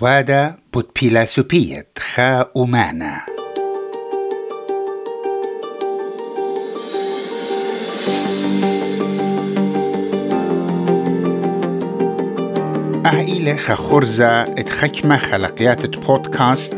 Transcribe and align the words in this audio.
سوادا 0.00 0.54
بود 0.72 0.86
بيلاسوبية 1.00 1.86
خا 1.98 2.46
أمانا 2.56 3.20
أهيلة 13.06 13.56
خورزة 13.56 14.42
اتخكمة 14.42 15.16
خلقيات 15.16 15.98
بودكاست 15.98 16.74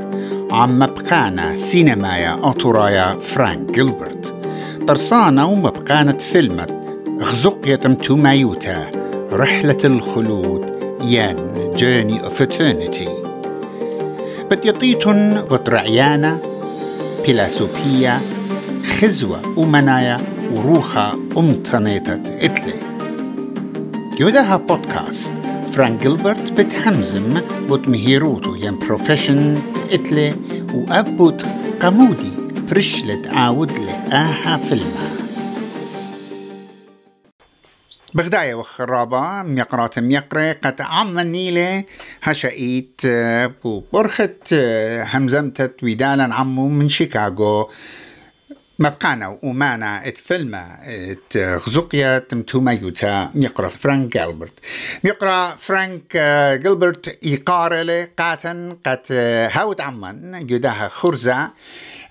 عم 0.53 0.79
مبقانا 0.79 1.57
سينمايا 1.57 2.31
أوتورايا 2.31 3.21
فرانك 3.21 3.73
جيلبرت. 3.73 4.35
طرسانا 4.89 5.45
ومبقانة 5.45 6.19
فيلمة 6.19 6.67
غزقية 7.23 7.97
مايوتا 8.11 8.91
رحلة 9.33 9.79
الخلود 9.85 10.79
ين 11.03 11.58
Journey 11.79 12.19
of 12.29 12.41
Eternity. 12.41 13.09
بديطيتن 14.51 15.39
وطرعيانا 15.51 16.39
بيلاسوبيا 17.27 18.21
خزوة 19.01 19.59
ومنايا 19.59 20.17
وروخا 20.55 21.19
أمتنيتت 21.37 22.21
إتلي. 22.41 22.75
يودها 24.21 24.57
بودكاست 24.57 25.33
فرانك 25.73 26.03
جيلبرت 26.03 26.61
بتحمزم 26.61 27.41
بتمهيروتو 27.71 28.55
ين 28.55 28.79
بروفيشن 28.79 29.59
إتلي 29.93 30.33
وأبوت 30.75 31.47
قمودي 31.83 32.33
برشلت 32.71 33.27
عاود 33.27 33.73
لآها 33.73 34.57
فيلمها. 34.57 35.08
بغداية 38.15 38.55
وخرابة 38.55 39.43
ميقرات 39.43 39.99
ميقرة 39.99 40.53
قد 40.53 40.81
عم 40.81 41.19
النيلة 41.19 41.85
هشايت 42.23 43.01
ببرخة 43.65 44.37
همزمتت 45.17 45.83
ويدالا 45.83 46.35
عمو 46.35 46.69
من 46.69 46.89
شيكاغو. 46.89 47.71
مبقانا 48.79 49.39
ومانا 49.43 50.09
اتفلما 50.09 50.79
ات 50.85 51.37
غزقيا 51.37 52.19
تمتوما 52.19 52.73
يوتا. 52.73 53.31
يقرا 53.35 53.69
فرانك 53.69 54.13
جيلبرت 54.13 54.53
يقرا 55.05 55.49
فرانك 55.49 56.17
جيلبرت 56.63 57.19
يقارا 57.23 57.83
لي 57.83 58.09
قاتن 58.19 58.77
قد 58.87 59.13
هاود 59.53 59.81
عمان 59.81 60.35
يداها 60.51 60.89
خرزة. 60.89 61.51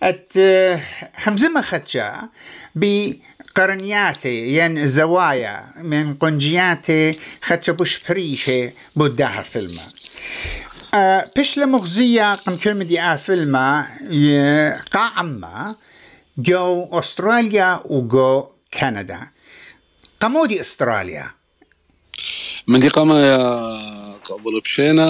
ات 0.03 0.37
همزمة 1.15 1.61
خدشا 1.61 2.29
بقرنياتي 2.75 4.47
ين 4.57 4.87
زوايا 4.87 5.63
من 5.83 6.13
قنجياتي 6.13 7.13
خدشا 7.43 7.71
بوش 7.73 7.99
بريشي 8.09 8.69
بوداها 8.95 9.41
فيلما 9.41 9.81
أه 10.95 11.23
بش 11.37 11.57
لمغزية 11.57 12.31
قم 12.31 12.55
كلمة 12.55 12.83
دي 12.83 13.01
آه 13.01 13.15
فيلما 13.15 13.87
قاعمة 14.91 15.75
جو 16.37 16.83
أستراليا 16.91 17.81
وجو 17.85 18.47
كندا. 18.73 19.27
قمودي 20.21 20.61
أستراليا. 20.61 21.31
من 22.67 22.79
دي 22.79 22.87
قامة 22.87 23.19
يا 23.19 23.37
قبل 24.27 24.61
بشينا 24.63 25.07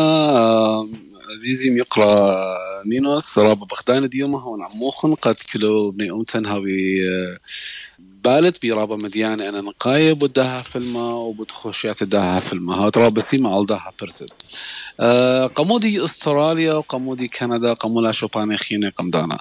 عزيزي 1.32 1.80
يقرا 1.80 2.58
نينوس 2.92 3.40
رابا 3.40 3.66
بغدان 3.72 4.04
ديوما 4.04 4.40
هون 4.40 4.66
عموخن 4.72 5.14
قد 5.16 5.36
كلو 5.54 5.92
بني 5.92 6.10
أمتن 6.12 6.46
هاوي 6.46 7.00
بالت 8.23 8.62
بي 8.62 8.72
رابا 8.72 8.95
مديان 8.95 9.42
أنا 9.42 9.62
نقاية 9.62 10.14
بدها 10.14 10.62
فيلما 10.62 11.14
وبدخوشيات 11.14 12.04
داها 12.04 12.40
فيلما 12.40 12.76
ها 12.76 12.92
رابا 12.98 13.22
سيما 13.22 13.66
داها 13.66 13.94
برسد 14.02 14.30
أه 15.00 15.48
قمودي 15.48 16.04
أستراليا 16.04 16.73
وقمودي 16.73 17.28
كندا 17.28 17.73
قمولا 17.73 18.12
شوباني 18.12 18.58
خيني 18.58 18.90
قمدانا. 18.90 19.39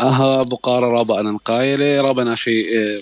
أها 0.00 0.42
بقارة 0.42 0.86
رابا 0.86 1.20
أنا 1.20 1.30
نقايلة 1.30 2.00
رابا 2.00 2.24
ناشي 2.24 2.60
أه 2.60 2.98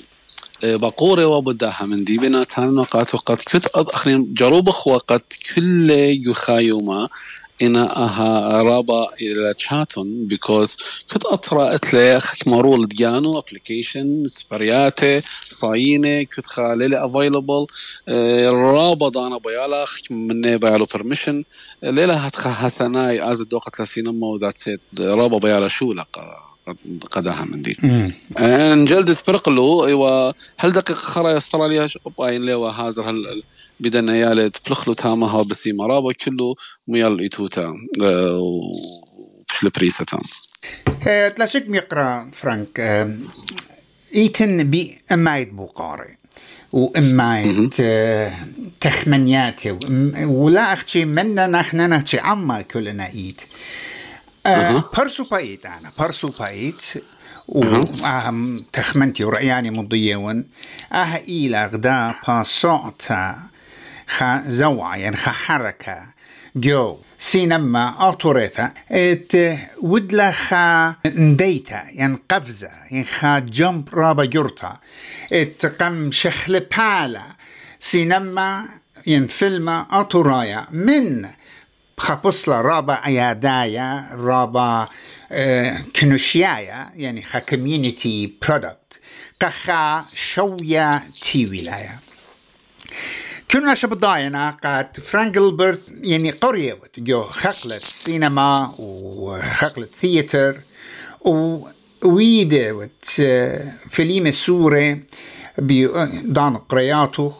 بقورة 0.64 1.26
وبداها 1.26 1.86
من 1.86 2.04
دي 2.04 2.18
بناتان 2.18 2.78
وقات 2.78 3.14
وقت 3.14 3.42
كت 3.42 3.66
أخرين 3.74 4.34
جروب 4.34 4.68
وقت 4.68 5.34
كل 5.54 5.90
يخايوما 6.28 7.08
إنا 7.62 7.96
أها 7.96 8.62
رابا 8.62 9.08
إلى 9.20 9.54
تشاتون 9.54 10.26
بيكوز 10.26 10.76
كنت 11.12 11.24
أطرا 11.24 11.74
إتلي 11.74 12.20
خك 12.20 12.48
مرول 12.48 12.88
ديانو 12.88 13.38
أبليكيشن 13.38 14.22
سبرياتي 14.26 15.20
صاينة 15.44 16.22
كنت 16.22 16.46
خالي 16.46 17.06
افايلبل 17.06 17.66
رابا 18.48 19.08
دانا 19.08 19.38
بيالا 19.38 19.84
مني 20.10 20.58
بيالو 20.58 20.86
برميشن 20.94 21.44
ليلة 21.82 22.14
هتخا 22.14 22.50
حسناي 22.50 23.30
آز 23.30 23.42
دوقة 23.42 23.82
لسينما 23.82 24.26
وذات 24.26 24.58
سيت 24.58 24.80
رابا 25.00 25.38
بيالا 25.38 25.68
شو 25.68 25.92
لقا؟ 25.92 26.53
قداها 27.10 27.44
من 27.44 27.62
دي 27.62 27.76
أن 28.38 28.84
جلدت 28.84 29.30
برقلو 29.30 29.86
إيوا 29.86 30.32
هل 30.58 30.72
دقيقة 30.72 30.94
خرا 30.94 31.36
أستراليا؟ 31.36 31.88
باين 32.18 32.44
ليوا 32.44 32.70
هازر 32.70 33.10
هل 33.10 33.42
بدنا 33.80 34.16
يالي 34.16 34.50
تفلخلو 34.50 34.94
تاما 34.94 35.26
ها 35.26 35.42
بسي 35.42 35.72
مرابا 35.72 36.12
كله 36.12 36.54
ميال 36.88 37.20
ايتوتا 37.20 37.74
بشل 37.98 39.68
بريسة 39.76 40.04
تام. 40.04 40.20
تلاشك 41.30 41.68
ميقرا 41.68 42.30
فرانك. 42.32 43.06
إيتن 44.14 44.70
بي 44.70 44.98
أمايت 45.12 45.52
بوقاري 45.52 46.16
وأمايت 46.72 47.74
تخمنياتي 48.80 49.78
ولا 50.24 50.72
أختي 50.72 51.04
منا 51.04 51.46
نحن 51.46 51.76
نحكي 51.76 52.18
عما 52.18 52.62
كلنا 52.62 53.06
إيت. 53.12 53.40
برسو 54.96 55.24
بايت 55.24 55.66
آنا 55.66 55.90
برسو 55.98 56.30
بايت 56.40 56.82
وأهم 57.48 58.58
تخمنتي 58.72 59.24
ورأياني 59.24 59.70
مضيون 59.70 60.44
أها 60.92 61.16
إلى 61.16 61.66
غدا 61.66 62.14
باسوعتا 62.28 63.36
خا 64.08 64.42
زوعة 64.46 64.96
يعني 64.96 65.16
خا 65.16 65.30
حركة 65.30 66.06
جو 66.56 66.98
سينما 67.18 68.08
أطوريتا 68.08 68.72
ات 68.90 69.32
ودلا 69.82 70.30
خا 70.30 70.94
نديتا 71.06 71.82
يعني 71.88 72.18
قفزة 72.30 72.70
يعني 72.90 73.04
خا 73.04 73.46
رابا 73.94 74.24
جرتا 74.24 74.76
ات 75.32 75.66
قم 75.66 76.12
شخل 76.12 76.60
بالا 76.60 77.22
سينما 77.78 78.64
يعني 79.06 79.28
فيلم 79.28 79.68
أطورايا 79.68 80.66
من 80.70 81.28
خبصلة 81.98 82.60
رابا 82.60 82.92
عيادايا 82.94 84.08
رابا 84.12 84.88
آه 85.32 85.78
كنوشيايا 86.00 86.86
يعني 86.94 87.22
خا 87.22 87.38
كوميونيتي 87.38 88.32
برودكت 88.42 89.00
قخا 89.40 90.04
شوية 90.14 90.98
تي 91.22 91.46
ولاية 91.46 91.92
كنا 93.50 93.74
شبضاينا 93.74 94.50
قد 94.64 95.00
فرانك 95.00 95.34
جيلبرت 95.34 95.80
يعني 95.96 96.30
قرية 96.30 96.78
جو 96.98 97.22
خقلة 97.22 97.78
سينما 97.78 98.74
وخقلة 98.78 99.86
ثياتر 99.86 100.56
وويدة 101.20 102.72
وت 102.72 103.04
فيلم 103.90 104.32
سوري 104.32 105.02
بدان 105.58 106.56
قرياته 106.56 107.34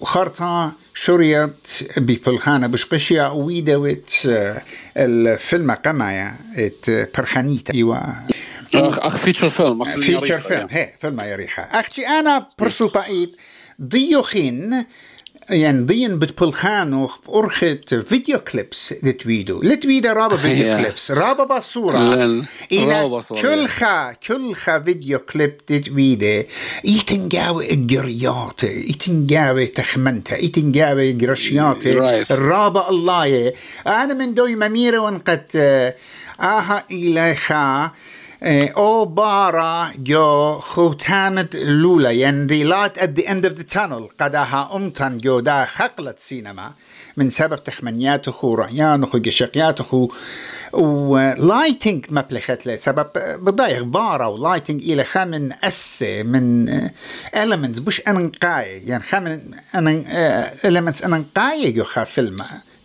وخرطة 0.00 0.72
شريت 0.98 1.68
بفلخانة 1.96 2.66
بشقشيا 2.66 3.26
ويدوت 3.26 4.28
الفيلم 4.96 5.70
قمايا 5.70 6.34
إت 6.56 6.90
برخانيتا. 7.18 7.74
إيوا. 7.74 7.96
اخ 8.74 9.16
فيتشر 9.16 9.48
فيلم 9.48 9.84
فيتشر 9.84 10.34
فيلم 10.34 10.66
هي 10.70 10.92
فيلم 11.00 11.20
يا 11.20 11.36
ريخا 11.36 11.62
أختي 11.62 12.06
أنا 12.06 12.48
برسو 12.58 12.90
ضيوخين 13.82 14.84
يعني 15.50 15.82
ضين 15.84 16.18
بتبلخانو 16.18 17.10
أرخت 17.28 17.94
فيديو 17.94 18.38
كليبس 18.38 18.94
لتويدو. 19.02 19.62
لتويدا 19.62 20.12
رابا 20.12 20.36
فيديو 20.36 20.76
كليبس. 20.76 21.10
رابا 21.10 21.44
بصورة. 21.58 21.98
إلى 22.72 23.20
كل 23.42 23.66
خا 23.68 24.12
كل 24.12 24.54
خا 24.54 24.78
فيديو 24.80 25.18
كليب 25.18 25.56
تتويدا 25.66 26.44
يتنجاوي 26.84 27.70
الجريات 27.72 28.62
يتنجاوي 28.64 29.66
تخمنتا 29.66 30.36
يتنجاوي 30.36 31.12
جرشيات 31.12 31.86
الرابا 32.30 32.90
الله 32.90 33.52
أنا 33.86 34.14
من 34.14 34.34
دوي 34.34 34.56
مميرة 34.56 34.98
وانقت 34.98 35.56
آها 36.40 36.84
إلى 36.90 37.34
خا 37.34 37.90
أو 38.42 39.04
بارا 39.04 39.92
جو 39.98 40.58
خوتامت 40.60 41.56
لولا 41.56 42.10
ين 42.10 42.48
the 42.48 42.64
light 42.64 42.98
at 42.98 43.16
the 43.16 43.26
end 43.26 43.44
of 43.44 43.56
the 43.58 43.64
tunnel. 43.64 44.10
قداها 44.20 44.76
امتن 44.76 45.18
جو 45.18 45.40
دا 45.40 45.64
خقلت 45.64 46.18
سينما 46.18 46.72
من 47.16 47.30
سبب 47.30 47.64
تخمنياته 47.64 48.44
ورعيانه 48.44 49.08
وقشقياته 49.14 50.10
ولايتنج 50.72 52.06
مبلخت 52.10 52.66
له 52.66 52.76
سبب 52.76 53.06
بضايق 53.16 53.82
بارا 53.82 54.26
ولايتنج 54.26 54.82
إلى 54.82 55.04
خامن 55.04 55.52
اسه 55.64 56.22
من 56.22 56.68
elements 57.36 57.80
بوش 57.80 58.00
أنقاي 58.08 58.82
يعني 58.86 59.02
خامن 59.02 59.40
elements 60.64 61.04
أنقاي 61.04 61.72
جو 61.72 61.84
خا 61.84 62.04
فيلم. 62.04 62.36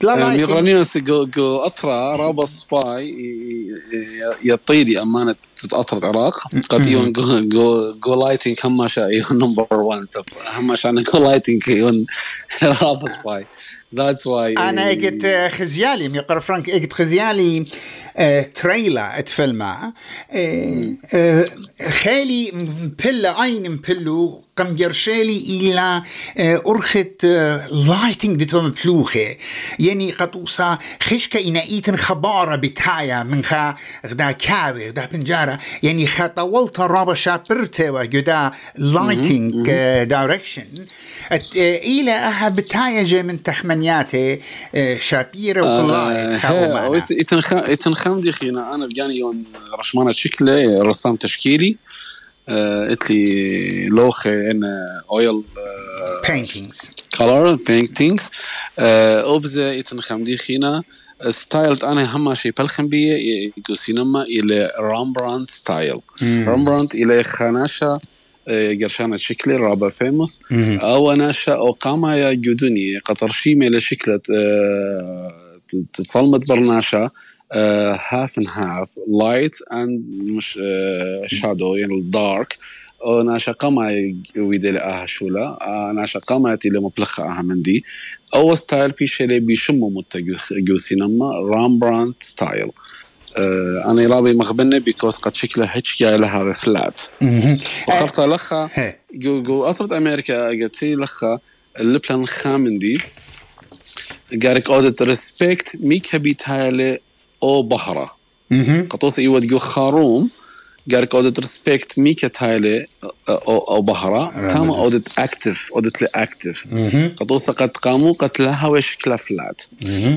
لا 0.02 0.34
يغرني 0.34 0.84
جو 0.96 1.26
جو 1.26 1.58
اطرا 1.58 2.16
رابا 2.16 2.46
صفاي 2.46 3.16
يطيري 4.44 5.02
أمانة 5.02 5.36
تتأطر 5.56 5.98
العراق. 5.98 6.36
قد 6.70 6.86
يون 6.86 7.12
جو 7.12 7.40
جو 7.50 7.94
جو 7.94 8.26
لايتنج 8.26 8.56
هم 8.64 8.88
شا 8.88 9.08
نمبر 9.32 9.68
1 9.72 10.00
هم 10.58 10.76
شان 10.76 11.04
جو 11.04 11.24
لايتنج 11.24 11.68
يون 11.68 12.06
رابا 12.64 13.08
صفاي 13.08 13.48
That's 13.94 14.26
why 14.26 14.58
أنا 14.58 14.90
قلت 14.90 15.50
خزيالي 15.52 16.08
ميقر 16.08 16.40
فرانك 16.40 16.70
قلت 16.70 16.94
خزيالي 16.94 17.66
تريلا 18.56 19.20
اتفلما 19.20 19.94
خالي 21.90 22.52
مبلا 22.54 23.44
اين 23.44 23.72
مبلو 23.72 24.42
قم 24.58 24.76
جرشالي 24.76 25.38
إلى 25.38 26.04
أرخت 26.40 27.26
لايتنج 27.72 28.44
دتو 28.44 28.62
مبلوخه 28.62 29.36
يعني 29.80 30.12
قطوسا 30.12 30.78
خشكا 31.04 31.48
إنا 31.48 31.64
إيتن 31.64 31.96
خبارة 31.96 32.56
بتايا 32.56 33.24
من 33.24 33.44
خا 33.44 33.76
غدا 34.06 34.32
كاوي 34.32 34.90
غدا 34.90 35.06
بنجارة. 35.06 35.60
يعني 35.84 36.08
خا 36.08 36.28
طولت 36.28 36.80
رابا 36.80 37.16
شابرته 37.16 37.92
وجدا 37.92 38.52
لايتنج 38.78 39.72
دايركشن 40.04 40.66
إلى 41.56 42.12
أها 42.12 42.50
بتايا 42.50 43.22
من 43.22 43.44
تخمنياتي 43.44 44.42
شابيرة 45.00 45.62
وقلاي 45.62 47.02
ايتن 47.70 47.94
خمدي 47.94 48.32
خينا. 48.32 48.76
أنا 48.76 48.88
بجاني 48.88 49.18
يوم 49.18 49.46
رشمانة 49.80 50.12
شكلة 50.12 50.84
رسام 50.84 51.16
تشكيلي. 51.16 51.78
قلت 52.90 53.10
لي 53.10 53.86
لوخ 53.86 54.28
إن 54.28 54.64
أويل 55.12 55.44
paintings. 56.26 56.76
color 57.18 57.58
paintings. 57.58 58.24
اوبزا 58.80 59.72
ايتن 59.72 60.00
خمدي 60.00 60.38
خينا. 60.38 60.84
ستايلت 61.30 61.84
أنا 61.84 62.16
هم 62.16 62.34
شيء 62.34 62.52
بلخم 62.60 62.88
بيه 62.88 63.14
يقول 63.58 63.78
سينما 63.78 64.22
إلى 64.22 64.70
رامبراند 64.80 65.50
ستايل 65.50 66.00
رامبراند 66.24 66.96
إلى 66.96 67.24
خناشة 67.24 68.00
قرشانة 68.82 69.18
شكلي 69.18 69.56
رابا 69.56 69.90
فيموس 69.90 70.42
أو 70.82 71.12
ناشا 71.12 71.54
أو 71.54 71.72
قاما 71.72 72.18
يا 72.18 72.34
جدني 72.34 72.98
قطرشيمي 72.98 73.70
لشكلة 73.70 74.22
تصلمت 75.94 76.48
برناشا. 76.48 77.10
هاف 78.10 78.38
اند 78.38 78.48
هاف 78.48 78.90
لايت 79.20 79.56
اند 79.74 80.04
مش 80.10 80.60
شادو 81.26 81.76
يعني 81.76 82.02
دارك 82.02 82.58
ناشا 83.26 83.52
قاما 83.52 84.14
ويدي 84.38 84.72
لها 84.72 85.06
شولا 85.06 85.58
ناشا 85.96 86.20
قاما 86.20 86.54
يتي 86.54 86.70
لمبلخة 86.70 87.24
أها 87.24 87.42
من 87.42 87.62
دي. 87.62 87.84
أو 88.36 88.56
ستايل 88.56 88.92
بيشي 88.92 89.26
لي 89.28 89.40
بيشمو 89.40 89.90
متجو 89.90 90.78
سينما 90.78 91.32
رامبراند 91.54 92.14
ستايل 92.20 92.72
أنا 93.38 94.16
رابي 94.16 94.34
مغبني 94.34 94.80
بيكوز 94.80 95.16
قد 95.16 95.36
شكله 95.36 95.66
هيك 95.66 95.84
جاي 96.00 96.18
لها 96.18 96.54
فلات 96.54 97.02
وخرطة 97.88 98.26
لخا 98.26 98.70
جو 99.14 99.42
جو 99.42 99.64
أطرد 99.64 99.94
أمريكا 99.94 100.48
قلتي 100.48 100.96
لخا 100.96 101.40
اللبلان 101.80 102.26
خامن 102.26 102.78
دي. 102.78 103.02
قارك 104.44 104.70
اودت 104.70 105.02
ريسبكت 105.02 105.76
بيتهالي 106.16 107.00
أو 107.44 107.64
بحرة. 107.64 108.16
قطوس 108.90 109.20
إيوه 109.20 109.40
جو 109.40 109.60
خاروم 109.60 110.30
قارك 110.92 111.16
أودت 111.16 111.40
ريسبكت 111.40 112.00
ميكا 112.00 112.28
تايلي 112.28 112.88
أو 113.30 113.58
أو 113.58 113.82
بحرة 113.82 114.50
تاما 114.54 114.78
أودت 114.78 115.20
اكتف 115.20 115.70
أودت 115.76 116.02
لي 116.02 116.08
اكتف 116.16 116.66
قطوس 117.18 117.50
قد 117.50 117.70
قاموا 117.70 118.12
قد 118.12 118.32
لها 118.40 118.68
وشكلها 118.68 119.18
فلات. 119.18 119.62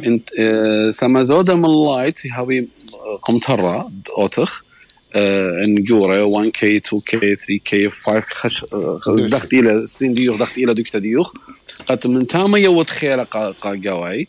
إنت 0.06 0.28
سمازودا 0.90 1.54
من 1.54 1.64
اللايت 1.64 2.18
في 2.18 2.30
هاوي 2.30 2.68
قمترة 3.22 3.90
أوتخ 4.18 4.64
نجورة 5.68 6.24
1 6.24 6.50
كي 6.50 6.76
2 6.76 7.02
كي 7.06 7.34
3 7.34 7.58
كي 7.64 7.88
5 7.90 8.20
خش 8.20 8.64
دخت 9.28 9.52
إلى 9.52 9.86
سين 9.86 10.14
ديوخ 10.14 10.36
دخت 10.36 10.58
إلى 10.58 10.74
دكتا 10.74 10.98
ديوخ. 10.98 11.32
قد 11.88 12.06
من 12.06 12.26
تاما 12.26 12.58
يوت 12.58 12.90
خيرة 12.90 13.22
قا 13.22 13.54
قاواي 13.86 14.28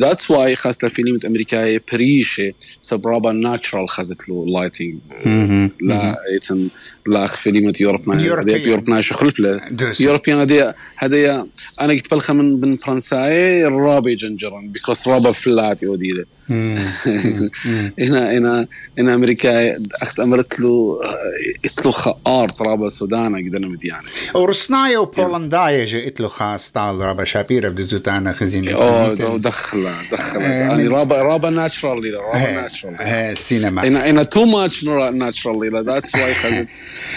ذاتس 0.00 0.30
واي 0.30 0.56
خاصة 0.56 0.88
فيلم 0.88 1.18
امريكاية 1.26 1.80
بريشة 1.92 2.52
سبرابا 2.80 3.32
ناتشرال 3.32 3.88
خزت 3.88 4.28
له 4.28 4.46
لايتنج 4.46 4.98
لا 5.80 6.16
ايتن 6.32 6.68
لا 7.06 7.26
فيلم 7.26 7.72
يوروب 7.80 8.08
يوروب 8.66 8.90
ناش 8.90 9.12
خلف 9.12 9.40
له. 9.40 9.60
يوروبيان 10.00 10.38
هذه 10.38 10.74
هذه 10.96 11.46
أنا 11.80 11.92
قلت 11.92 12.14
بلخه 12.14 12.34
من 12.34 12.60
من 12.60 12.76
فرنساي 12.76 13.64
رابي 13.64 14.14
جنجرا 14.14 14.60
بيكوز 14.64 15.08
رابا 15.08 15.32
فلات 15.32 15.82
يودي 15.82 16.24
هنا 16.50 18.32
هنا 18.38 18.66
هنا 18.98 19.14
أمريكا 19.14 19.74
اخت 20.02 20.20
امرت 20.20 20.60
له 20.60 21.00
له 21.84 22.14
ارت 22.26 22.62
رابا 22.62 22.88
سودانا 22.88 23.38
قدرنا 23.38 23.68
مديانة. 23.68 24.02
ورسنايا 24.34 24.98
وبولندايا 24.98 25.84
جئت 25.84 26.20
له 26.20 26.28
خاص 26.28 26.70
طال 26.70 27.00
رابا 27.00 27.24
شابيرا 27.24 27.68
بدو 27.68 27.98
تانا 27.98 28.32
خزينة. 28.32 28.72
أوه 28.72 29.38
دخله 29.38 29.94
دخلة. 30.12 30.42
يعني 30.42 30.88
رابا 30.88 31.22
رابا 31.22 31.50
ناتشرالي 31.50 32.10
رابا 32.10 32.52
ناتشرالي 32.52 33.32
السينما 33.32 33.84
هنا 33.84 34.06
هنا 34.06 34.22
تو 34.22 34.44
ماتش 34.44 34.84
ناتشرالي 34.84 35.82
ذاتس 35.82 36.14
واي 36.14 36.34
خزت 36.34 36.66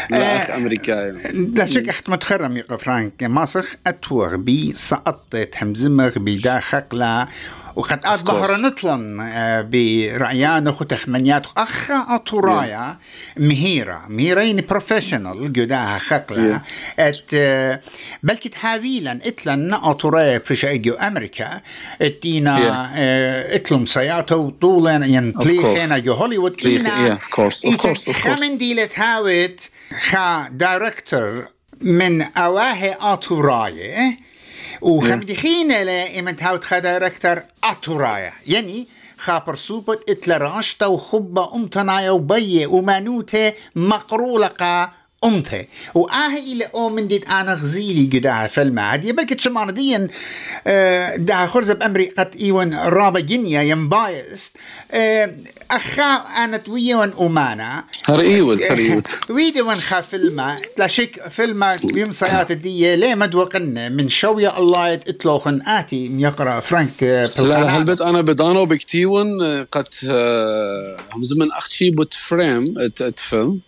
لاخ 0.09 0.49
امريكاي 0.49 1.13
لا 1.33 1.65
شك 1.65 1.89
احت 1.89 2.09
متخرم 2.09 2.57
يا 2.57 2.77
فرانك. 2.77 3.23
ماسخ 3.23 3.75
أتوغ 3.87 4.35
بي 4.35 4.73
سقطت 4.75 5.53
همزمغ 5.61 6.11
بداخق 6.15 6.95
لا 6.95 7.27
وقد 7.75 7.99
آت 8.05 8.23
بحر 8.23 8.61
نطلن 8.61 9.17
برعيان 9.69 10.71
خو 10.71 10.83
تخمنيات 10.83 11.47
أخا 11.57 12.05
أطرايا 12.09 12.97
مهيرة 13.37 14.01
مهيرين 14.09 14.61
بروفيشنال 14.69 15.53
جداها 15.53 15.97
خقلة. 15.97 16.61
أت 16.99 17.35
بلكي 18.23 18.49
تحاويلا 18.49 19.11
اتلن 19.11 19.73
أطرايا 19.73 20.39
في 20.39 20.55
شأيديو 20.55 20.93
أمريكا 20.93 21.61
إتينا 22.01 22.91
إتلم 23.55 23.85
سياتو 23.85 24.35
وطولا 24.35 25.05
ينبليخينا 25.05 25.97
جو 25.97 26.13
هوليوود. 26.13 26.55
إينا 26.65 27.17
of 27.17 27.21
course 27.21 27.69
of 27.69 27.77
course 27.77 28.07
of 28.07 28.11
خامن 28.11 28.57
دي 28.57 28.73
لتهاوت 28.73 29.69
خا 30.09 30.47
دايركتور 30.51 31.47
من 31.81 32.21
أواهي 32.21 32.97
أطرايا 33.01 34.17
وخمدخين 34.83 35.67
لا 35.83 36.19
إمت 36.19 36.43
هاوت 36.43 36.63
خدا 36.63 36.97
ركتر 36.97 37.43
أتورايا. 37.63 38.33
يعني 38.47 38.87
خابر 39.17 39.55
سوبت 39.55 40.09
اتلراشتا 40.09 40.85
وخبة 40.85 41.55
أمتنايا 41.55 42.11
وبية 42.11 42.67
ومانوتة 42.67 43.53
مقرولقة 43.75 44.91
أمته. 45.25 45.65
وآه 45.95 46.37
إلى 46.37 46.65
أو 46.65 46.89
من 46.89 47.07
ديت 47.07 47.29
أنا 47.29 47.53
غزيلي 47.53 48.19
قداها 48.19 48.47
فيلما 48.47 48.95
هدي 48.95 49.11
بلكت 49.11 49.39
شمار 49.39 49.69
ديا 49.69 50.07
أه 50.67 51.15
داها 51.15 51.47
خرزة 51.47 51.73
بأمري 51.73 52.05
قد 52.05 52.35
إيوان 52.41 52.73
رابا 52.73 53.19
جنيا 53.19 53.61
ينبايست 53.61 54.57
أه 54.91 55.35
أخا 55.71 56.03
أنا 56.43 56.57
تويون 56.57 57.13
أمانا. 57.21 57.83
هر 58.05 58.19
إيول 58.19 58.63
سر 58.63 58.77
إيول 58.77 59.01
ويدي 59.35 59.61
وان 59.61 59.77
خا 59.79 60.01
فيلما. 60.01 60.55
لا 60.77 60.87
شك 60.87 61.29
فيلما 61.29 61.77
يوم 61.95 62.11
صيات 62.11 62.51
دي 62.51 62.95
ليه 62.95 63.15
مدوقن 63.15 63.91
من 63.91 64.09
شوية 64.09 64.57
الله 64.57 64.89
يتلوخن 64.89 65.61
آتي 65.67 66.09
يقرأ 66.19 66.59
فرانك 66.59 67.03
لا 67.03 67.27
لا 67.37 67.77
هلبت 67.77 68.01
أنا 68.01 68.21
بدانو 68.21 68.65
بكتيون 68.65 69.27
قد 69.71 69.87
هم 71.13 71.21
زمن 71.23 71.51
أختي 71.51 71.89
بوت 71.89 72.13
فريم 72.13 72.63
اتفلم 72.77 73.59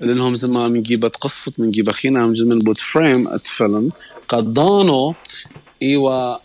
لأنهم 0.00 0.36
زمان 0.36 0.72
من 0.72 0.82
جيبت 0.82 1.16
قصة 1.16 1.52
من 1.58 1.70
جيب 1.70 1.88
اخينا 1.88 2.26
من 2.26 2.34
زمان 2.34 2.58
بوت 2.58 2.78
فريم 2.78 3.28
اتفلم 3.28 3.88
قد 4.28 4.54
دانو 4.54 5.14
إيوا 5.82 6.44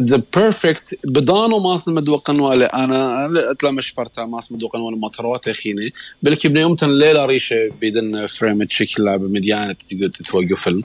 ذا 0.00 0.22
بيرفكت 0.36 0.98
بدانو 1.04 1.58
ماس 1.58 1.88
مدوقن 1.88 2.40
ولا 2.40 2.84
أنا 2.84 3.30
أتلا 3.50 3.70
مش 3.70 3.94
برتا 3.94 4.24
ماس 4.24 4.52
مدوقن 4.52 4.80
ولا 4.80 4.96
مطروات 4.96 5.48
اخيني 5.48 5.92
بلكي 6.22 6.48
بنا 6.48 6.60
يوم 6.60 6.74
تن 6.74 6.98
ليلة 6.98 7.26
ريشة 7.26 7.70
بيدن 7.80 8.26
فريم 8.26 8.62
تشكل 8.62 9.04
لعبة 9.04 9.28
مديانة 9.28 9.76
تتوقف 10.14 10.60
فيلم. 10.60 10.82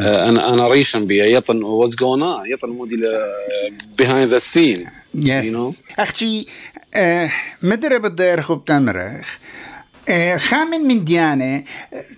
أنا 0.00 0.54
أنا 0.54 0.68
ريشن 0.68 1.06
بيها 1.06 1.24
يطن 1.24 1.62
واتس 1.62 1.94
جون 1.94 2.22
اون 2.22 2.52
يطن 2.52 2.68
مودي 2.68 2.96
بيهايند 3.98 4.30
ذا 4.30 4.38
سين 4.38 4.86
أختي 5.98 6.46
مدرب 7.62 8.04
الدير 8.04 8.42
خوب 8.42 8.64
تمرخ 8.64 9.38
خامن 10.36 10.80
من 10.80 11.04
ديانة 11.04 11.64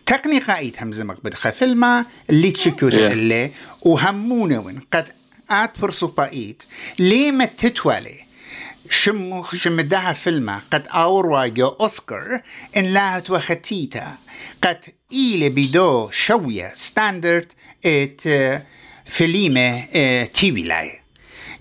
تقني 0.07 0.39
قائد 0.39 0.77
همزة 0.81 1.05
مقبل 1.05 1.35
خفلما 1.35 2.05
اللي 2.31 2.51
تشكو 2.51 2.89
اللي 2.89 3.51
وهمونة 3.85 4.61
وين. 4.61 4.81
قد 4.93 5.07
آت 5.51 5.79
برسو 5.79 6.07
بايت 6.07 6.63
ليه 6.99 7.33
ما 7.33 7.45
تتوالي؟ 7.45 8.15
شمو 8.91 9.45
شمدها 9.45 10.13
فيلم 10.13 10.61
قد 10.71 10.87
آور 10.87 11.27
واجو 11.27 11.69
أوسكار 11.69 12.43
إن 12.77 12.85
لا 12.85 13.23
وختيتا 13.29 14.15
قد 14.63 14.85
إلي 15.13 15.49
بدو 15.49 16.11
شوية 16.11 16.69
ستاندرد 16.69 17.47
إت 17.87 18.23
فيليمة 19.05 19.85
تيوي 20.25 20.63
لاي 20.63 21.00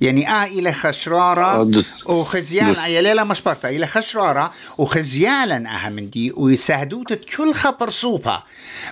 يعني 0.01 0.29
آه 0.29 0.43
إلى 0.45 0.73
خشرارة 0.73 1.61
وخزيان 2.09 2.73
يا 2.87 3.01
ليلة 3.01 3.23
مشبرتا 3.23 3.69
إلى 3.69 3.87
خشرارة 3.87 4.53
وخزيالا 4.77 5.55
أها 5.69 5.89
من 5.89 6.09
دي 6.09 6.31
ويساعدوت 6.31 7.13
كل 7.13 7.53
خبر 7.53 7.89
صوبة 7.89 8.43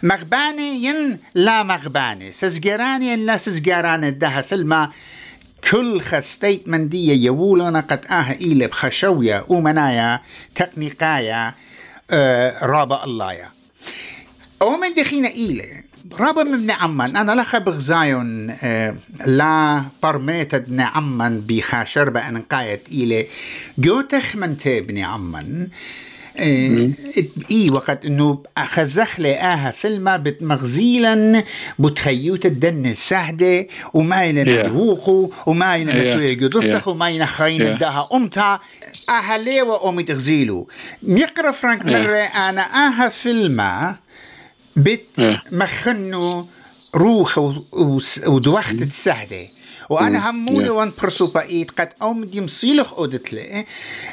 مغباني 0.03 0.83
ين 0.83 1.19
لا 1.35 1.63
مغباني 1.63 2.31
سزجراني 2.33 3.11
ين 3.11 3.25
لا 3.25 3.37
سزجراني 3.37 4.11
ده 4.11 4.41
فيلم 4.41 4.89
كل 5.71 6.01
خستيت 6.01 6.67
من 6.67 6.89
دي 6.89 7.23
يولونا 7.23 7.79
قد 7.79 8.05
آه 8.09 8.31
إلى 8.31 8.67
بخشوية 8.67 9.45
ومنايا 9.49 10.21
تقنيقايا 10.55 11.53
آه 12.11 12.65
رابع 12.65 13.03
الله 13.03 13.37
أو 14.61 14.77
من 14.77 14.93
دخينا 14.93 15.27
إيلي 15.27 15.83
رابا 16.19 16.43
من 16.43 16.71
عمان 16.71 17.15
أنا 17.17 17.41
لخ 17.41 17.57
بغزايون 17.57 18.49
آه 18.63 18.95
لا 19.25 19.81
برميت 20.03 20.51
عمان 20.79 21.41
بخاشر 21.47 22.09
بأن 22.09 22.37
قايت 22.41 22.81
إلي 22.91 23.27
جوتخ 23.77 24.35
من 24.35 24.57
تبني 24.57 25.03
عمان 25.03 25.67
إيه, 26.39 26.91
إيه 27.51 27.71
وقت 27.71 28.05
إنه 28.05 28.43
اخزخ 28.57 29.19
لي 29.19 29.35
أها 29.35 29.71
فيلم 29.71 30.17
بتمغزيلا 30.17 31.43
بتخيوت 31.79 32.45
الدن 32.45 32.85
السهدة 32.85 33.67
وما 33.93 34.23
ينبوخو 34.23 35.31
وما 35.45 35.75
ينبوخو 35.75 36.91
وما 36.91 37.09
ينخين 37.09 37.61
الدها 37.61 38.07
أمتا. 38.13 38.59
آها 39.09 39.37
ليوا 39.37 39.89
امي 39.89 40.03
تغزيلو؟ 40.03 40.67
ميقرأ 41.03 41.51
فرانك 41.51 41.85
مرة 41.85 42.17
أنا 42.49 42.61
آها 42.61 43.09
فيلم 43.09 43.61
بت 44.77 45.39
مخنو 45.51 46.47
روح 46.95 47.37
ودوخت 48.27 48.81
السهدة 48.81 49.37
وأنا 49.89 50.29
همولي 50.29 50.69
وان 50.69 50.91
برسو 51.01 51.27
بايت 51.27 51.71
قد 51.71 51.89
اوم 52.01 52.25
دي 52.25 52.41
مصيلخ 52.41 52.93
أودت 52.93 53.33
لي. 53.33 53.65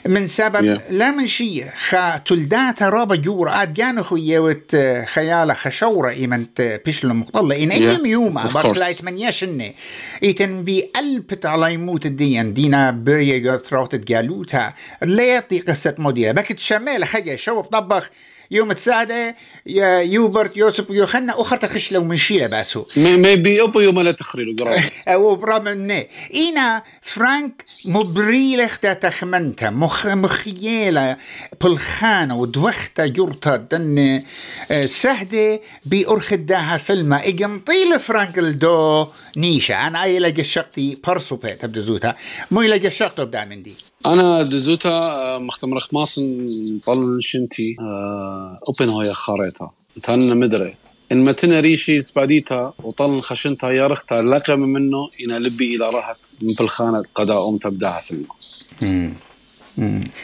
من 0.06 0.26
سبب 0.26 0.80
لا 0.90 1.10
من 1.10 1.26
شيء. 1.26 1.66
خا 1.88 2.16
تلدات 2.16 2.82
رابا 2.82 3.16
جور. 3.16 3.62
آد 3.62 3.74
جانو 3.74 4.02
خو 4.02 4.16
يوت 4.16 4.76
خيالة 5.04 5.54
خشورة 5.54 6.10
إيمنت 6.10 6.80
بيشل 6.86 7.14
مقطلة. 7.14 7.62
إن 7.62 7.70
إيم 7.70 8.06
يوما 8.06 8.42
برسلايت 8.54 9.04
من 9.04 9.18
يشني 9.18 9.74
إيتن 10.22 10.64
بي 10.64 10.90
البت 10.96 11.46
على 11.46 11.74
يموت 11.74 12.06
الدين. 12.06 12.54
دينا 12.54 12.90
بريا 12.90 13.56
ثروت 13.56 13.94
جالوتا 13.94 14.72
ليطي 15.02 15.58
قصة 15.58 15.94
موديا 15.98 16.32
بكت 16.32 16.58
شمال 16.58 17.04
خيا 17.04 17.36
شو 17.36 17.60
طبخ. 17.60 18.10
يوم 18.54 18.72
تساعده 18.72 19.36
يا 19.66 19.98
يوبرت 19.98 20.56
يوسف 20.56 20.90
يوخنا 20.90 21.40
أخر 21.40 21.56
تخش 21.56 21.92
لو 21.92 22.04
من 22.04 22.16
شيلة 22.16 22.46
باسو. 22.46 22.84
ما 22.96 23.34
بي 23.34 23.60
اوبو 23.60 23.80
يوم 23.80 24.00
لا 24.00 24.12
تخري 24.12 24.56
أو 25.08 25.36
برام 25.36 25.90
إينا 26.34 26.82
فرانك 27.02 27.62
مبريلخ 27.86 28.78
تا 28.78 28.92
تخمنتا 28.92 29.70
مخ 29.70 30.06
مخيلة 30.06 31.16
بالخانة 31.60 32.36
ودوختا 32.36 33.06
جورتا 33.06 33.56
دن 33.56 34.20
آه، 34.70 34.86
سهدة 34.86 35.60
بأرخداها 35.86 36.78
فيلم 36.78 37.12
اجم 37.12 37.60
طيل 37.66 38.00
فرانك 38.00 38.38
الدو 38.38 39.06
نيشا 39.36 39.74
أنا 39.74 40.02
أي 40.02 40.18
لقى 40.18 40.44
شقتي 40.44 40.98
برسو 41.06 41.36
بيت 41.36 41.78
زوتا. 41.78 42.14
مو 42.50 42.62
لقى 42.62 42.90
شقتو 42.90 43.24
بدا 43.24 43.44
من 43.44 43.62
دي 43.62 43.72
أنا 44.06 44.42
دزوتا 44.42 44.90
آه، 44.90 45.38
مختم 45.38 45.74
رخماس 45.74 46.20
طل 46.86 47.18
شنتي 47.20 47.76
آه، 47.80 48.43
أوبن 48.68 48.88
هويا 48.88 49.12
خاريتا 49.12 49.70
تن 50.02 50.36
مدري. 50.36 50.74
إن 51.12 51.24
متنا 51.24 51.60
ريشي 51.60 52.00
سباديتا 52.00 52.72
وطل 52.82 53.20
خشنتا 53.20 53.70
يا 53.70 53.86
رختا 53.86 54.14
لكرم 54.14 54.60
منه 54.60 55.10
إنا 55.20 55.38
لبي 55.38 55.76
إلى 55.76 55.90
راحت 55.90 56.18
من 56.42 56.54
الخانه 56.60 57.02
قدا 57.14 57.48
أم 57.48 57.56
تبداها 57.56 58.00
في 58.00 58.10
الماء 58.10 59.12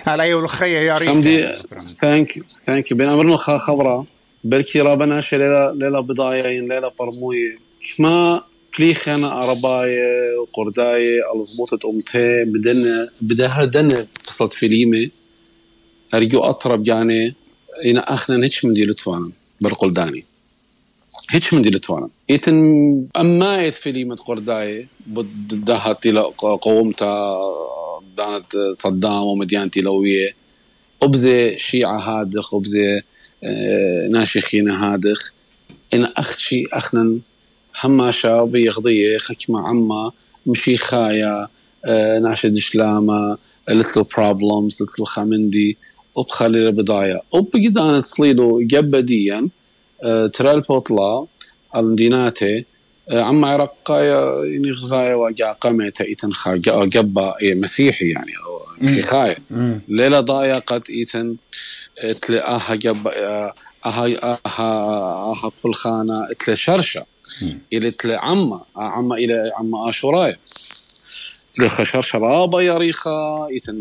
على 0.07 0.29
يو 0.29 0.39
الخيا 0.41 0.81
يا 0.81 0.99
ريت 0.99 1.09
حمدي 1.09 1.55
ثانك 2.01 2.51
ثانك 2.67 2.91
يو 2.91 2.97
بين 2.97 3.09
أمرنا 3.09 3.37
خبرة. 3.37 4.07
بلكي 4.45 4.81
رابنا 4.81 5.21
شي 5.21 5.39
ليلة 5.39 5.73
ليلة 5.73 6.01
بضايا 6.01 6.61
ليلة 6.61 6.91
فرموي 6.91 7.59
ما 7.99 8.45
كليخن 8.77 9.25
عرباي 9.25 9.97
وقرداي 10.43 11.21
ألزبوطة 11.35 11.91
أمتي 11.91 12.45
بدن 12.45 13.07
بدها 13.21 13.65
دن 13.65 14.07
قصة 14.27 14.49
فيليمي 14.49 15.11
أرجو 16.15 16.41
أطرب 16.41 16.89
يعني 16.89 17.35
أخنا 17.97 18.45
هيك 18.45 18.65
من 18.65 18.75
دي 18.75 18.85
لتوانا 18.87 19.31
برقلداني 19.61 20.25
هيك 21.31 21.55
من 21.55 21.63
دي 21.63 21.71
لتوانا 21.71 22.09
يتن 22.29 22.55
أما 23.17 23.63
يت 23.63 23.75
فيليمة 23.75 24.17
قرداي 24.17 24.89
بدها 25.07 25.93
تلا 25.93 26.23
قومتا 26.63 27.37
دانت 28.17 28.57
صدام 28.75 29.23
ومديانتي 29.23 29.81
لوية 29.81 30.35
أبزي 31.03 31.59
شيعة 31.59 31.99
هادخ 31.99 32.55
أبزي 32.55 33.01
آه، 33.45 34.09
ناشخين 34.11 34.71
هادخ. 34.71 35.33
إن 35.95 36.05
أخشي 36.05 36.65
أخنا 36.73 37.19
هما 37.85 38.11
شاب 38.11 38.57
يغضية 38.57 39.19
خكمة 39.19 39.69
عما 39.69 40.13
مشي 40.47 40.77
خايا 40.77 41.49
آه 41.85 42.19
ناشد 42.19 42.57
شلامة 42.57 43.37
little 43.71 44.05
problems 44.05 44.75
little 44.85 45.05
خامندي 45.05 45.77
وبخلي 46.15 46.59
البضايا 46.69 47.21
وبقدان 47.33 48.03
تصليلو 48.03 48.61
جبديا 48.63 49.49
آه 50.03 50.27
ترى 50.27 50.51
البوطلا 50.51 51.27
المديناتي 51.77 52.65
آه 53.11 53.23
عما 53.23 53.49
عرق 53.49 53.91
يعني 53.91 54.73
غزايا 54.73 55.15
وجا 55.15 55.53
قمت 55.53 56.01
إيتن 56.01 56.33
خا 56.33 56.57
جبا 56.85 57.35
مسيحي 57.43 58.11
يعني 58.11 58.33
أو 58.47 58.87
في 58.87 59.03
خايا 59.03 59.37
ليلة 59.89 60.21
ضايقت 60.21 60.91
إيتن 60.91 61.37
آها 62.31 62.75
جبا 62.75 63.11
آها 63.85 64.07
آها 64.23 64.45
آها 64.47 65.51
فلخانة 65.63 66.27
تلا 66.47 66.55
شرشة. 66.55 67.05
إلى 67.73 67.93
عما 68.07 68.61
عما 68.77 69.15
إلى 69.15 69.53
عما 69.57 69.89
اشوراي 69.89 70.37
خشر 71.59 72.03
شرابة 72.03 72.63
يا 72.63 72.79
ريخا 72.79 73.49
يتن 73.51 73.79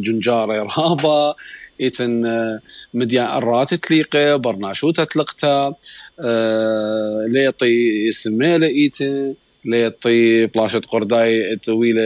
جنجارة 0.00 0.54
يا 0.54 0.62
رابا 0.78 1.34
يتن 1.80 2.26
آه، 2.26 2.60
مديان 2.94 3.38
الرات 3.38 3.74
تليقة 3.74 4.36
برناشو 4.36 4.90
تتلقتا 4.90 5.74
آه 6.20 7.26
ليطي 7.28 8.10
سميلة 8.10 8.66
ايتن 8.66 9.34
ليطي 9.64 10.46
بلاشة 10.46 10.80
قرداي 10.88 11.56
طويلة 11.56 12.02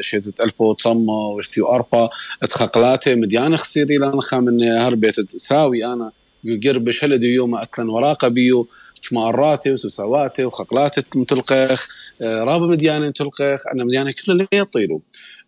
شيت 0.00 0.40
ألبو 0.40 0.74
تصمى 0.74 1.12
وشتيو 1.36 1.66
أربا 1.66 2.08
اتخقلاته 2.42 3.14
مديان 3.14 3.56
خسيري 3.56 3.96
لانخا 3.96 4.38
من 4.40 4.62
هربيت 4.62 5.30
ساوي 5.30 5.84
أنا 5.84 6.12
يقربش 6.44 7.04
هلدي 7.04 7.26
يوم 7.26 7.54
أتلن 7.54 7.88
وراقة 7.88 8.28
بيو. 8.28 8.68
شماراتي 9.04 9.72
وسوسواتي 9.72 10.44
وخقلاتي 10.44 11.02
متلقخ 11.14 11.88
آه، 12.22 12.44
رابا 12.44 12.66
مديانة 12.66 13.10
تلقخ 13.10 13.66
أنا 13.74 13.84
مديانة 13.84 14.12
كلها 14.26 14.48
يطيروا 14.52 15.00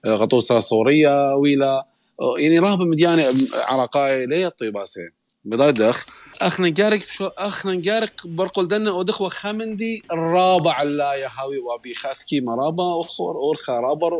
آه، 0.04 0.16
غطوسة 0.16 0.58
صورية 0.58 1.34
ويلا. 1.34 1.86
آه، 2.20 2.34
يعني 2.38 2.58
رابا 2.58 2.84
مديانة 2.84 3.24
عرقاي 3.68 4.26
لا 4.26 4.36
يطي 4.36 4.70
باسي. 4.70 5.10
بدادخ 5.44 6.06
اخنا 6.40 6.68
نقارك 6.68 7.02
شو 7.08 7.26
اخنا 7.26 7.72
نقارك 7.72 8.12
برقل 8.24 8.68
دنا 8.68 8.90
ودخوة 8.90 9.28
خمندي 9.28 10.02
الرابع 10.12 10.82
لا 10.82 11.12
يا 11.14 11.28
هاوي 11.38 11.58
وابي. 11.58 11.94
خاسكي 11.94 12.40
مرابا 12.40 13.00
أخور 13.00 13.34
أورخا 13.36 13.80
رابر 13.80 14.12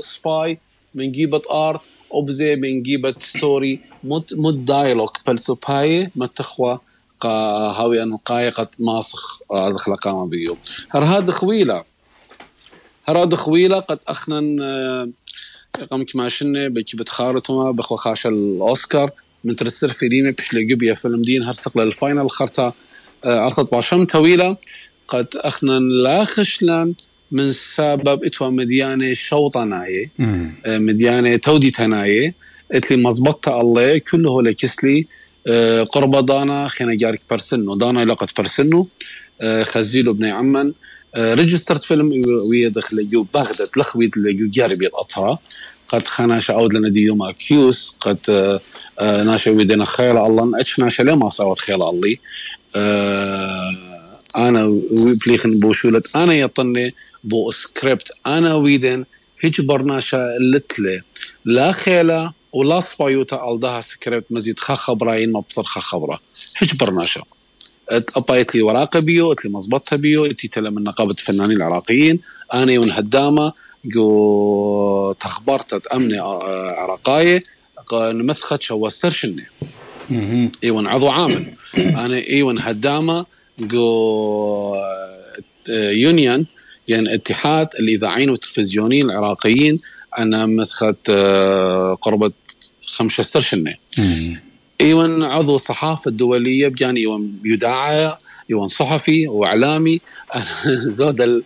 سباي. 0.00 0.58
من 0.94 1.12
جيبة 1.12 1.42
آرت 1.50 1.80
وبزي 2.10 2.56
من 2.56 2.82
جيبة 2.82 3.14
ستوري. 3.18 3.80
مد 4.04 4.24
مد 4.32 4.64
دايلوج 4.64 5.08
بلسوباي 5.26 6.10
متخوة 6.16 6.80
هاوي 7.26 8.02
أن 8.02 8.16
قايقة 8.16 8.68
ماسخ 8.78 9.40
أزخ 9.50 9.88
لقامة 9.88 10.26
بيو 10.26 10.56
هاد 10.94 11.30
خويلة 11.30 11.84
هاد 13.08 13.34
خويلة 13.34 13.80
قد 13.80 13.98
أخنن 14.08 14.60
آه، 14.60 15.08
قام 15.90 16.04
كما 16.04 16.28
شنة 16.28 16.68
بكي 16.68 16.96
بتخارطما 16.96 17.70
بخو 17.70 17.96
خاش 17.96 18.26
الأوسكار. 18.26 19.10
من 19.44 19.56
ترسر 19.56 19.92
فيليمي 19.92 20.30
بش 20.30 20.54
لقبيا 20.54 20.94
فيلم 20.94 21.22
دين 21.22 21.42
هرسق 21.42 21.78
للفاينل 21.78 22.30
خرطة 22.30 22.74
عرضت 23.24 23.58
آه، 23.58 23.68
باشم 23.72 24.04
طويلة 24.04 24.56
قد 25.08 25.26
أخنن 25.36 25.88
لا 25.88 26.24
خشلن 26.24 26.94
من 27.32 27.52
سبب 27.52 28.24
إتوا 28.24 28.50
مديانة 28.50 29.12
شوطناية 29.12 30.10
آه، 30.66 30.78
مديانة 30.78 31.36
تودي 31.36 31.70
تناية 31.70 32.34
إتلي 32.72 32.96
مزبطة 32.96 33.60
الله 33.60 33.98
كله 33.98 34.42
لكسلي. 34.42 35.06
آه، 35.50 35.82
قرب 35.82 36.26
دانا 36.26 36.68
خينا 36.68 36.94
جارك 36.94 37.20
برسنو. 37.30 37.74
دانا 37.76 38.04
لقت 38.04 38.40
برسنو. 38.40 38.88
آه، 39.40 39.62
خزيلو 39.62 40.12
بني 40.12 40.30
عمان 40.30 40.72
ريجسترت 41.16 41.84
فيلم 41.84 42.22
ويا 42.50 42.68
دخل 42.68 43.08
جو 43.08 43.22
بغداد 43.22 43.68
لخويت 43.76 44.12
جو 44.18 44.46
جاري 44.46 44.88
أطرا. 44.94 45.38
قد 45.88 46.02
خناش 46.02 46.50
عود 46.50 46.72
لنا 46.74 46.88
ديوما 46.88 47.32
كيوس 47.32 47.96
قد 48.00 48.18
ناشا 49.00 49.50
ويدنا 49.50 49.84
خير 49.84 50.26
الله. 50.26 50.60
أتش 50.60 50.78
ناشا 50.78 51.02
لما 51.02 51.28
صوت 51.28 51.60
خير 51.60 51.88
الله. 51.88 52.16
أنا 54.36 54.80
بليخن 55.26 55.58
بوشولت. 55.58 56.16
أنا 56.16 56.34
يطني 56.34 56.94
بو 57.24 57.50
سكريبت. 57.50 58.08
أنا 58.26 58.54
ويدن 58.54 59.04
هيج 59.40 59.60
برناشا 59.60 60.34
لتلي. 60.40 61.00
لا 61.44 61.72
خيلة 61.72 62.32
ولا 62.52 62.80
صبايوتا 62.80 63.52
ألدها 63.52 63.80
سكريبت 63.80 64.26
مزيد 64.30 64.58
خا 64.58 64.74
خبراين 64.74 65.32
ما 65.32 65.40
بصر 65.40 65.62
خا 65.62 65.80
خبرة. 65.80 66.18
هيج 66.58 66.74
برناشا 66.74 67.22
أبايت 68.16 68.54
لي 68.54 68.62
وراقه 68.62 69.00
بيو 69.00 69.26
قلت 69.26 69.44
لي 69.44 69.50
مزبطها 69.50 69.96
بيو 69.96 70.22
قلت 70.22 70.58
من 70.58 70.84
نقابة 70.84 71.10
الفنانين 71.10 71.56
العراقيين. 71.56 72.20
أنا 72.54 72.80
ون 72.80 72.90
هدامه 72.90 73.52
جو 73.84 75.12
تخبرت 75.12 75.86
أمني 75.86 76.18
عراقاية 76.18 77.42
نمثخت 77.92 78.62
شو 78.62 78.88
سرشني 78.88 79.44
ايون 80.64 80.88
عضو 80.88 81.08
عامل 81.08 81.54
أنا 81.78 82.16
ايون 82.16 82.58
هدامة 82.58 83.26
جو 83.60 84.76
يونيون 85.68 86.46
يعني 86.88 87.14
اتحاد 87.14 87.68
الإذاعيين 87.80 88.30
والتلفزيونيين 88.30 89.10
العراقيين 89.10 89.78
أنا 90.18 90.46
مثخت 90.46 91.10
قرابه 92.00 92.32
خمسة 92.86 93.22
سرشنه 93.22 93.74
ايون 94.80 95.22
عضو 95.22 95.56
الصحافة 95.56 96.08
الدولية 96.08 96.68
بجاني 96.68 97.00
ايون 97.00 97.40
يداعى 97.44 98.12
ايون 98.50 98.68
صحفي 98.68 99.28
وإعلامي. 99.28 100.00
زودا 100.86 101.42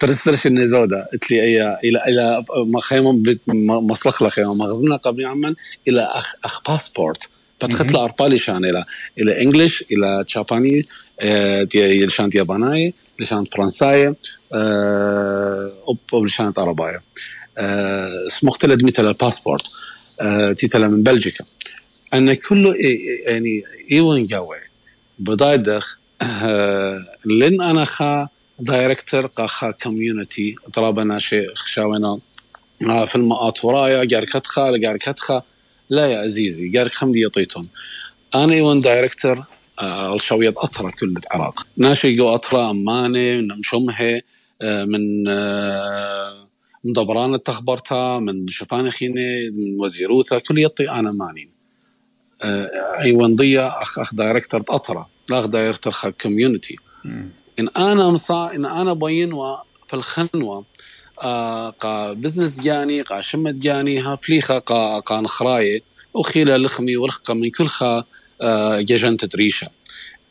ترسلش 0.00 0.46
إني 0.46 0.64
زودا 0.64 1.04
قلت 1.12 1.30
لي 1.30 1.40
إلى 1.84 2.02
إلى 2.08 2.44
ما 2.66 2.80
خيمم 2.80 3.22
مصلخ 3.66 4.22
لخيمم 4.22 4.58
مغزنا 4.58 4.96
قبل 4.96 5.26
عمان 5.26 5.54
إلى 5.88 6.02
أخ 6.02 6.34
أخ 6.44 6.62
باسبورت. 6.68 7.28
فتخت 7.60 7.92
له 7.92 8.04
أربالي 8.04 8.38
شان 8.38 8.64
إلى 8.64 8.84
إلى 9.18 9.42
انجلش 9.42 9.84
إلى 9.92 10.24
تشاباني 10.26 10.82
دي 11.62 12.06
لشان 12.06 12.30
ياباناي 12.34 12.94
لشان 13.18 13.44
فرنساي 13.44 14.14
أوب 15.88 16.24
لشان 16.24 16.52
عربايه 16.58 17.00
سمخت 18.28 18.64
لدمي 18.64 18.92
الباسبورت 18.98 19.62
تيتلا 20.56 20.88
من 20.88 21.02
بلجيكا. 21.02 21.44
أن 22.14 22.34
كله 22.34 22.74
يعني 23.26 23.64
إيوان 23.92 24.26
جوي 24.26 24.58
بدايدخ 25.18 25.98
لن 27.24 27.62
أنا 27.62 27.84
خا 27.84 28.28
دايركتر 28.58 29.28
خا 29.28 29.70
كوميونتي 29.70 30.54
طرابنا 30.72 31.18
شيء 31.18 31.54
خشاونا 31.54 32.18
في 33.06 33.14
المقاط 33.14 33.64
ورايا 33.64 34.04
جاركتخا 34.04 34.70
لجاركتخا 34.70 35.42
لا 35.90 36.06
يا 36.06 36.18
عزيزي 36.18 36.68
جارك 36.68 36.92
خمدي 36.92 37.22
يطيتون. 37.22 37.64
أنا 38.34 38.52
إيوان 38.52 38.80
دايركتر 38.80 39.40
الشوية 40.14 40.54
أطرى 40.56 40.92
كل 40.92 41.14
العراق. 41.16 41.66
ناشي 41.76 42.16
جو 42.16 42.28
أطرى 42.28 42.70
أماني 42.70 43.40
نمشمه 43.40 44.20
من 44.62 45.28
من 46.84 46.92
دبران 46.92 47.34
التخبرتا 47.34 48.18
من 48.18 48.48
شبان 48.48 48.90
خيني 48.90 49.50
من 49.50 49.80
وزيروثا 49.80 50.38
كل 50.38 50.62
يطي 50.62 50.90
أنا 50.90 51.10
ماني. 51.12 51.48
ايوان 53.00 53.36
ضيا 53.36 53.82
اخ 53.82 53.98
أخ 53.98 54.14
دايركتور 54.14 54.62
اطرا 54.68 55.08
لا 55.28 55.40
أخ 55.40 55.46
دايركتور 55.46 55.92
خ 55.92 56.08
كوميونتي 56.08 56.76
إن 57.58 57.68
أنا 57.76 58.08
مصا 58.08 58.54
إن 58.54 58.64
أنا 58.66 58.94
بينوا 58.94 59.56
في 59.88 59.96
آه 61.22 61.70
قا 61.70 62.12
بزنس 62.12 62.60
جاني 62.60 63.02
قا 63.02 63.20
شمت 63.20 63.54
جاني 63.54 63.98
ها 63.98 64.16
فليخا 64.16 64.58
قا 64.58 65.00
قا 65.00 65.20
نخراي 65.20 65.80
وخيلا 66.14 66.58
لخمي 66.58 66.96
ولخقا 66.96 67.34
من 67.34 67.50
كل 67.50 67.66
خا 67.66 68.04
آه 68.40 68.80
ججنت 68.80 69.24
تريشا 69.24 69.68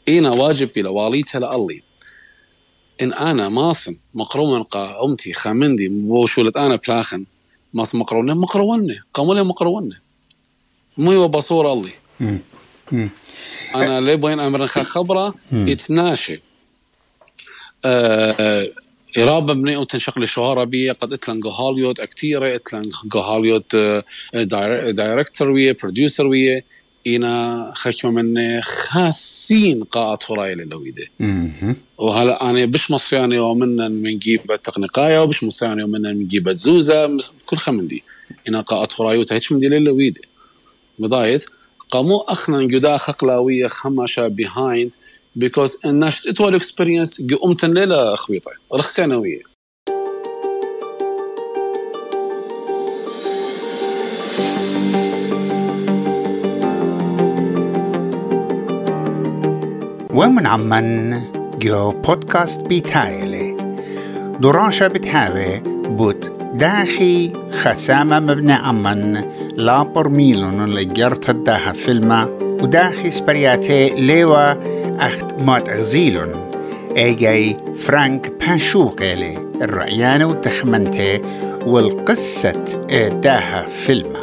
إينا 0.07 0.29
واجب 0.29 0.69
إلى 0.77 0.89
واليتها 0.89 1.39
لألي. 1.39 1.88
إن 3.01 3.13
أنا 3.13 3.49
ماصن 3.49 3.95
مقرون 4.13 4.63
قا 4.63 5.05
أمتي 5.05 5.33
خامندي 5.33 5.87
بوشولت 5.87 6.57
أنا 6.57 6.75
بلاخن 6.75 7.25
ماس 7.73 7.95
مقرونة 7.95 8.33
مقرونة 8.33 8.99
قاموا 9.13 9.43
مقرونة. 9.43 9.97
مو 10.97 11.27
بصور 11.27 11.73
الله. 11.73 11.93
أنا 13.75 13.99
لي 14.01 14.15
بوين 14.15 14.39
أمر 14.39 14.67
خبرة؟ 14.67 15.35
يتناشي 15.51 16.41
آه 17.85 18.69
إرابة 19.17 19.53
بني 19.53 19.75
أو 19.75 19.83
تنشق 19.83 20.19
لشهارة 20.19 20.63
بي 20.63 20.91
قد 20.91 21.13
إتلن 21.13 21.41
هوليود 21.45 21.99
أكتيرة 21.99 22.55
إتلن 22.55 22.91
هوليود 23.15 23.63
دايركتور 24.95 25.49
ويا 25.49 25.75
بروديوسر 25.81 26.27
ويا. 26.27 26.63
إنا 27.15 27.71
خشمة 27.75 28.11
من 28.11 28.61
خاسين 28.61 29.83
قاعة 29.83 30.19
هراي 30.29 30.55
للويدة 30.55 31.07
وهلا 31.97 32.49
أنا 32.49 32.65
بش 32.65 32.91
مصياني 32.91 33.39
ومن 33.39 33.75
نجيب 34.03 34.41
تقنقاية 34.63 35.21
وبش 35.23 35.43
مصياني 35.43 35.83
ومن 35.83 36.01
نجيب 36.01 36.49
زوزة 36.57 37.17
كل 37.45 37.57
خمندي 37.57 38.03
إنا 38.49 38.61
قاعة 38.61 38.89
هراي 38.99 39.17
وتهيش 39.17 39.51
من 39.51 39.59
دي 39.59 39.67
للويدة 39.67 40.21
بداية 40.99 41.39
قامو 41.91 42.17
اخنا 42.17 42.63
جدا 42.63 42.97
خقلاوية 42.97 43.67
خمشة 43.67 44.29
behind 44.29 44.89
because 45.45 45.85
الناس 45.85 46.27
إتوال 46.27 46.55
اكسبيرينس 46.55 47.21
قمتن 47.41 47.73
ليلة 47.73 48.15
خويطة 48.15 48.51
رخ 48.73 48.95
كانوية. 48.95 49.48
ومن 60.13 60.47
عمان 60.47 61.21
جو 61.59 61.91
بودكاست 61.91 62.61
بيتايلي. 62.67 63.57
دراشة 64.39 64.87
بتهاوي 64.87 65.59
بوت 65.85 66.31
داخي 66.53 67.33
خسامة 67.53 68.19
مبنى 68.19 68.53
عمان 68.53 69.25
لا 69.55 69.83
برميلون 69.83 70.63
اللي 70.63 70.85
جرت 70.85 71.29
الداها 71.29 71.71
فيلما 71.71 72.25
وداخي 72.41 73.11
سبرياتي 73.11 73.89
ليوا 73.89 74.53
أخت 75.07 75.43
مات 75.43 75.69
أغزيلون. 75.69 76.31
إيجاي 76.97 77.57
فرانك 77.75 78.31
باشوقيلي 78.47 79.37
الرعيانة 79.61 80.25
والتخمنتي 80.25 81.21
والقصة 81.65 82.77
داها 83.23 83.65
فيلما 83.65 84.18